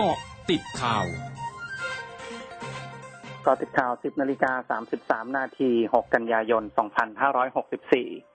[0.00, 0.18] กาะ
[0.50, 1.06] ติดข่าว
[3.46, 4.78] กาะติดข่าว 10นาฬิกา
[5.26, 6.62] 33 นาที 6 กันยายน
[7.28, 8.29] 2564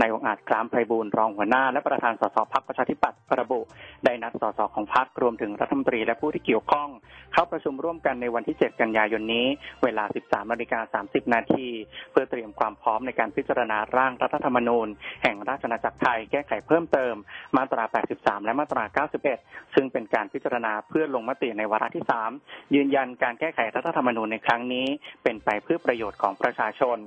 [0.00, 3.60] นายวงอาจคลามไพบูลรองหัวหน้า และประธานสสพักประชาธิปัตย์ระบุ
[4.04, 6.88] ได้นัดสสของพักรวมถึงรัฐมนตรีและผู้ที่เกี่ยวข้อง
[7.32, 9.46] เข้าประชุมร่วมกันในวันที่ 7 กันยายนนี้
[9.82, 11.68] เวลา 13นาฬิกา30 นาที
[12.10, 14.88] เพื่อเตรียมความพร้อมในการพิจารณาร่างรัฐธรรมนูญ
[15.22, 17.14] แห่งราชอาณาจักรไทยแก้ไขเพิ่มเติม
[17.56, 17.84] มาตรา
[18.14, 19.04] 83 และมาตรา
[19.34, 22.04] 91 ซึ่งเป็นการพิจารณาเพื่อลงมติในวาระที่
[22.38, 24.86] 3 ยืนยันการแก้ไขรัฐธรรมนูญในครั้งนี้
[25.22, 27.00] เป็นไปเพื่อประโยชน์ของประชาชน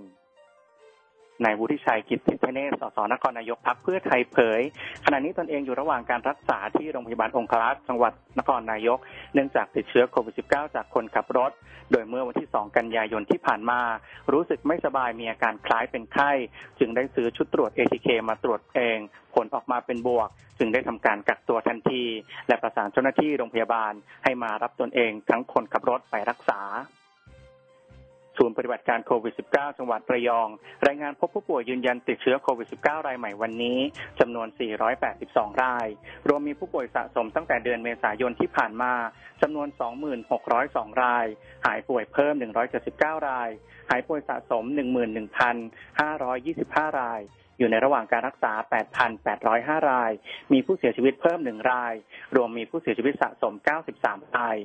[1.45, 4.61] นายวุฒิชัยกิตติเนศสสนครนายกพักเพื่อไทยเผย
[5.05, 8.99] ขณะนี้ตนเองอยู่ระหว่างการรักษาที่โรงพยาบาลองครักษ์จังหวัดนครนายก
[9.33, 11.51] เนื่องจากติดเชื้อโควิด -19 จากคนขับรถ
[11.91, 13.81] โดยเมื่อวันที่ 2 กันยายนที่ผ่านมา
[14.33, 16.31] รู้สึกไม่สบายมีอาการคล้ายเป็นไข้
[16.79, 18.97] จึงได้ซื้อชุดตรวจ ATK มาตรวจเอง
[19.35, 20.29] ผลออกมาเป็นบวก
[20.59, 22.03] จึงได้ทำการกักตัวทันที
[22.47, 26.61] และประสานเจ้าหน้าที่โรงพยาบาลให้มารับตนเองทั้งคนขับรถไปรักษา
[28.41, 30.49] ศูนย์ปฏิบัติการโควิด -19 จังหวัดระยอง
[30.87, 33.79] รายงานพบผู้ป่วยยืนยันติดเชื้อโควิด -19 รายใหม่วันนี้
[34.19, 34.47] จำนวน
[35.05, 35.87] 482 ราย
[36.27, 38.93] รวมมีผู้ป่วยสะสมตั้งแต่เดือนเมษายนที่ผ่านมา
[39.41, 39.67] จำนวน
[40.35, 41.25] 2602ราย
[41.65, 42.33] หายป่วยเพิ่ม
[42.81, 43.49] 179 ราย
[43.89, 44.63] หายป่วยสะสม
[45.41, 47.21] 11,525 ราย
[47.57, 48.53] อยู่ในระหว่างการรักษา
[49.21, 50.11] 8,805 ราย
[50.53, 51.93] มีผู้เสียชีวิตเพิ่ม 1 ราย
[52.35, 53.53] รวมมีผู้เสียชีวิตสะสม
[53.95, 54.57] 93 ราย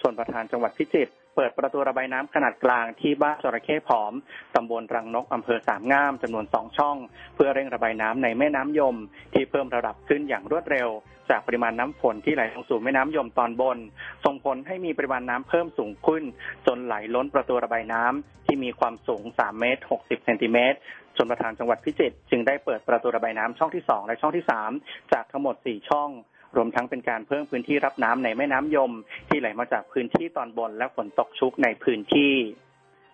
[0.00, 4.12] ส่วนประธานจังหวัดพิจิตร เปิดประตูระบายน้ำขนาดกลางที่บ้านจระเข้ผอม
[4.54, 6.96] ตำบลรังนกอำเภอสามงามจำนวนสองช่อง
[7.34, 8.96] เพื่อเร่งระบายน้ำในแม่น้ำยม
[9.34, 10.88] ที่เพิ่มระดับขึ้นอย่างรวดเร็ว
[11.30, 13.78] จากปริมาณน้ำฝนที่ไหลลงสู่แม่น้ำยมตอนบน
[14.24, 16.22] ส่งผลให้มีปริมาณน้ำเพิ่มสูงขึ้น
[16.66, 20.78] จนไหลล้นประตูระบายน้ำที่มีความสูง3เมตร60เซนติเมตร
[21.16, 24.44] จนประธานจังหวัดพิจิตรจึงได้เปิดประตูระบายน้ำช่องที่ 2 และช่องที่
[24.78, 26.10] 3 จากทั้งหมด 4 ช่อง
[26.56, 28.92] รวมทั้งเป็นการเพิ่มพื้นที่รับน้ำในแม่น้ำยม
[29.28, 32.34] ที่ไหลมาจากพื้นที่ตอนบนและฝนตกชุกในพื้นที่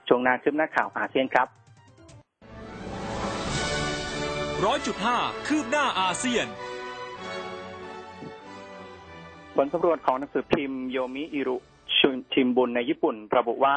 [0.09, 1.49] ช่วงนาคืบหน้าข่าวอาเซียนครับ
[4.65, 6.47] ร้อยจุดห้าคืบหน้าอาเซียน
[9.57, 11.57] ผลสำรวจของหนังสือพิมพ์โยมิอิรุ
[12.01, 13.77] ชุนทิมบุญในญี่ปุ่น ระบุว่า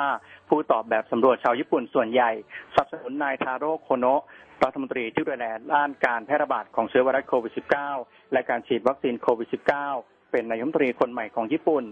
[0.49, 2.31] ผู้ตอบแบบสำรวจชาวญี่ปุ่นส่วนใหญ่
[2.75, 4.21] สนับสนุนนายทาโร่โคโนะ
[4.63, 7.53] รัฐมนตรีที่ดูแลด้านการแพร่ระบาดของเชื้อไวรัสโควิด
[7.93, 9.49] -19 และการฉีดวัคซีนโควิด
[9.93, 11.83] -19 เป็นนายมนตรีคนใหม่ของญี่ปุ่น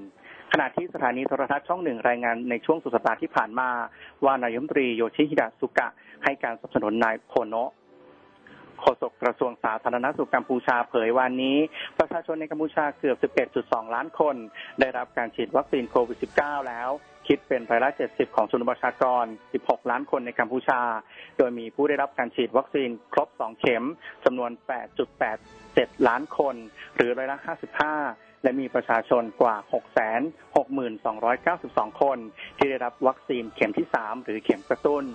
[0.52, 3.70] ขณะที่สถานีโทรทัศน์ช่องหนึ่งรายงานในช่วงสุดสัปดาห์ที่ผ่านมา
[4.24, 5.88] ว่านายมนตรีโยชิฮิดะสุกะ
[6.24, 7.72] ให้การสนับสนุนนายโคโนะ
[8.80, 11.58] โฆษกกระทรวงสาธารณสุขกัมพูชาเผยวันนี้
[12.00, 13.18] ประชาชนในกัมพูชาเกือบ
[13.56, 14.36] 11.2 ล้านคน
[14.80, 16.90] ได้รับการฉีดวัคซีนโควิด -19 แล้ว
[17.28, 19.26] คิดเป็นร้อยละ70 ของชนประชากร
[19.58, 20.82] 16 ล้านคนในกัมพูชา
[21.38, 23.84] โดยมีผู้ได้รับการฉีดวัคซีนครบ 2 เข็ม
[24.26, 24.52] จำนวน
[25.30, 26.56] 8.87 ล้านคน
[26.96, 27.38] หรือร้อยละ
[27.92, 29.56] 55 และมีประชาชนกว่า
[30.98, 32.18] 662,92 คน
[32.58, 35.06] ที่ได้รับวัคซีนเข็มที่ 3 หรือเข็มกระตุ้น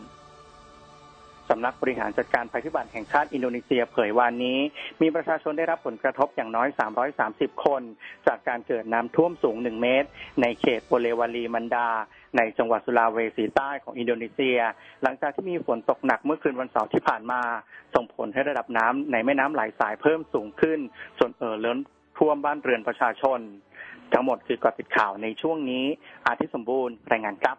[1.51, 4.59] สำนักบริหารจัดการภัยพิบัติแห่งชาติอินโดนีเซียเผยวันนี้
[5.03, 6.69] มีประชาชนได้รับผลกระทบอย่างน้อย
[7.17, 7.83] 330 คน
[8.27, 10.09] จากการเกิดน้ำท่วมสูง 1 เมตร
[10.43, 11.89] ในเขตโปเลวาลีมันดา
[12.37, 14.59] ในจังหวัดสุลาเวสีใต้ของอินโดนีเซีย
[15.03, 17.41] หลังจากที่มีฝนตกหนักเมื่อคืนวันเสาร์ที่ผ่านมา
[17.95, 20.79] ส่งผลให้ระดับน้ำในแม่น้ำหลายสายเพิ่มสูงขึ้น
[21.19, 21.79] จนเอ่อล้น
[22.19, 23.41] ท่วมบ้านเรือนประชาชน
[24.13, 25.85] ทั้งหมดคือกอติดข่าวในช่วงนี้
[26.27, 27.59] อาทิตย์สมบูรณ์รายงานครับ